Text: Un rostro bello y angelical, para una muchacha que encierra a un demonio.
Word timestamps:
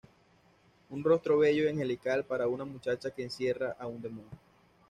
Un 0.89 1.03
rostro 1.03 1.37
bello 1.37 1.63
y 1.65 1.67
angelical, 1.67 2.23
para 2.25 2.47
una 2.47 2.65
muchacha 2.65 3.11
que 3.11 3.21
encierra 3.21 3.75
a 3.77 3.85
un 3.85 4.01
demonio. 4.01 4.31